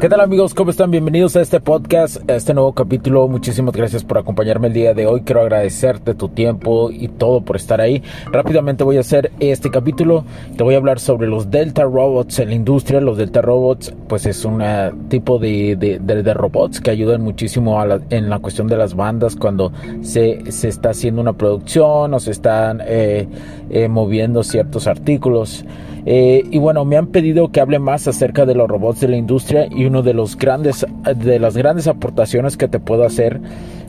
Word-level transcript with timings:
¿Qué 0.00 0.08
tal 0.08 0.20
amigos? 0.20 0.54
¿Cómo 0.54 0.72
están? 0.72 0.90
Bienvenidos 0.90 1.36
a 1.36 1.40
este 1.40 1.60
podcast, 1.60 2.28
a 2.28 2.34
este 2.34 2.52
nuevo 2.52 2.72
capítulo. 2.72 3.28
Muchísimas 3.28 3.76
gracias 3.76 4.02
por 4.02 4.18
acompañarme 4.18 4.66
el 4.66 4.72
día 4.72 4.92
de 4.92 5.06
hoy. 5.06 5.22
Quiero 5.22 5.40
agradecerte 5.40 6.14
tu 6.14 6.28
tiempo 6.28 6.90
y 6.90 7.06
todo 7.08 7.42
por 7.42 7.54
estar 7.54 7.80
ahí. 7.80 8.02
Rápidamente 8.30 8.82
voy 8.82 8.96
a 8.96 9.00
hacer 9.00 9.30
este 9.38 9.70
capítulo. 9.70 10.24
Te 10.56 10.64
voy 10.64 10.74
a 10.74 10.78
hablar 10.78 10.98
sobre 10.98 11.28
los 11.28 11.48
Delta 11.48 11.84
Robots 11.84 12.40
en 12.40 12.48
la 12.48 12.54
industria. 12.56 13.00
Los 13.00 13.18
Delta 13.18 13.40
Robots 13.40 13.94
pues 14.08 14.26
es 14.26 14.44
un 14.44 14.62
tipo 15.08 15.38
de, 15.38 15.76
de, 15.76 16.34
robots 16.34 16.80
que 16.80 16.90
ayudan 16.90 17.22
muchísimo 17.22 17.80
en 18.10 18.28
la 18.28 18.40
cuestión 18.40 18.66
de 18.66 18.76
las 18.76 18.96
bandas 18.96 19.36
cuando 19.36 19.72
se, 20.02 20.50
se 20.50 20.68
está 20.68 20.90
haciendo 20.90 21.22
una 21.22 21.34
producción 21.34 22.12
o 22.12 22.20
se 22.20 22.32
están 22.32 22.82
eh, 22.84 23.28
eh, 23.70 23.88
moviendo 23.88 24.42
ciertos 24.42 24.88
artículos. 24.88 25.64
Eh, 26.06 26.42
y 26.50 26.58
bueno, 26.58 26.84
me 26.84 26.96
han 26.96 27.06
pedido 27.06 27.50
que 27.50 27.60
hable 27.60 27.78
más 27.78 28.06
acerca 28.06 28.44
de 28.44 28.54
los 28.54 28.68
robots 28.68 29.00
de 29.00 29.08
la 29.08 29.16
industria 29.16 29.66
y 29.70 29.86
uno 29.86 30.02
de 30.02 30.12
los 30.12 30.36
grandes 30.36 30.86
de 31.16 31.38
las 31.38 31.56
grandes 31.56 31.86
aportaciones 31.86 32.58
que 32.58 32.68
te 32.68 32.78
puedo 32.78 33.04
hacer 33.04 33.40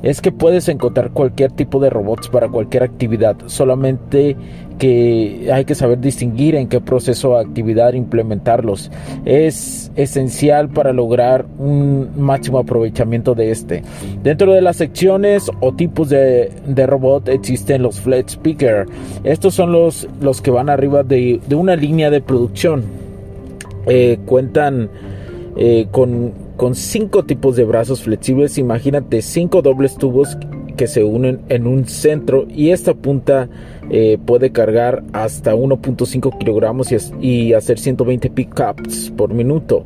es 0.04 0.22
que 0.22 0.32
puedes 0.32 0.68
encontrar 0.70 1.12
cualquier 1.12 1.52
tipo 1.52 1.80
de 1.80 1.90
robots 1.90 2.30
para 2.30 2.48
cualquier 2.48 2.84
actividad, 2.84 3.36
solamente 3.48 4.36
que 4.78 5.50
hay 5.54 5.66
que 5.66 5.76
saber 5.76 6.00
distinguir 6.00 6.56
en 6.56 6.68
qué 6.68 6.82
proceso 6.82 7.36
de 7.36 7.42
actividad 7.42 7.94
implementarlos. 7.94 8.92
Es 9.24 9.92
esencial 9.96 10.70
para 10.70 10.94
lograr 10.94 11.46
un 11.58 12.10
máximo 12.18 12.60
aprovechamiento 12.60 13.36
de 13.36 13.52
este. 13.52 13.84
Dentro 14.22 14.54
de 14.54 14.62
las 14.62 14.78
secciones 14.78 15.50
o 15.62 15.74
tipos 15.74 16.10
de, 16.10 16.52
robot 16.86 17.30
existen 17.30 17.84
los 17.84 18.02
flat 18.02 18.30
speaker. 18.30 18.86
Estos 19.24 19.56
son 19.56 19.72
los, 19.72 20.08
los 20.22 20.42
que 20.42 20.52
van 20.52 20.70
arriba 20.70 21.04
de, 21.04 21.40
una 21.56 21.76
línea 21.76 22.10
de 22.10 22.22
producción. 22.22 22.84
Eh, 23.88 24.18
cuentan 24.26 24.90
eh, 25.58 25.88
con 25.92 26.45
con 26.58 26.76
cinco 26.76 27.24
tipos 27.24 27.56
de 27.56 27.64
brazos 27.64 28.04
flexibles. 28.04 28.58
Imagínate 28.58 29.22
cinco 29.22 29.62
dobles 29.62 29.96
tubos 29.96 30.38
que 30.76 30.88
se 30.88 31.04
unen 31.04 31.42
en 31.50 31.68
un 31.68 31.86
centro 31.86 32.46
y 32.50 32.72
esta 32.72 32.94
punta 32.94 33.50
eh, 33.90 34.18
puede 34.26 34.52
cargar 34.52 35.04
hasta 35.14 35.56
1.5 35.56 36.38
kilogramos 36.38 36.90
y, 37.22 37.54
hacer 37.54 37.80
120 37.80 38.30
pickups 38.30 39.12
por 39.16 39.34
minuto. 39.34 39.86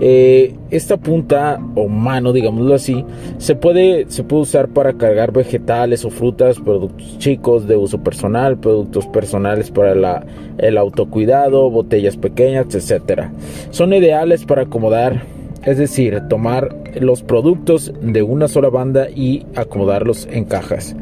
Eh, 0.00 0.54
esta 0.70 0.96
punta 0.96 1.60
o 1.76 1.86
mano, 1.86 2.32
digámoslo 2.32 2.74
así, 2.74 3.04
se 3.38 3.54
puede, 3.54 4.06
se 4.08 4.24
puede 4.24 4.42
usar 4.42 4.68
para 4.68 4.94
cargar 4.94 5.32
vegetales 5.32 6.04
o 6.04 6.10
frutas, 6.10 6.58
productos 6.58 7.18
chicos 7.18 7.68
de 7.68 7.76
uso 7.76 8.02
personal, 8.02 8.56
productos 8.58 9.06
personales 9.06 9.70
para 9.70 10.24
el 10.58 10.78
autocuidado, 10.78 11.70
botellas 11.70 12.16
pequeñas, 12.16 12.74
etc. 12.74 13.28
Son 13.70 13.92
ideales 13.92 14.44
para 14.44 14.62
acomodar 14.62 15.33
es 15.64 15.78
decir, 15.78 16.22
tomar 16.28 16.74
los 17.00 17.22
productos 17.22 17.92
de 18.00 18.22
una 18.22 18.48
sola 18.48 18.68
banda 18.68 19.08
y 19.08 19.46
acomodarlos 19.54 20.28
en 20.30 20.44
cajas. 20.44 20.94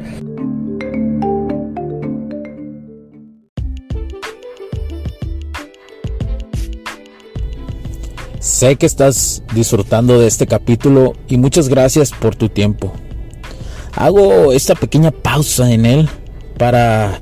Sé 8.39 8.75
que 8.75 8.85
estás 8.85 9.43
disfrutando 9.53 10.19
de 10.19 10.27
este 10.27 10.47
capítulo 10.47 11.13
y 11.27 11.37
muchas 11.37 11.69
gracias 11.69 12.11
por 12.11 12.35
tu 12.35 12.49
tiempo. 12.49 12.93
Hago 13.95 14.51
esta 14.51 14.75
pequeña 14.75 15.11
pausa 15.11 15.71
en 15.71 15.85
él 15.85 16.09
para 16.57 17.21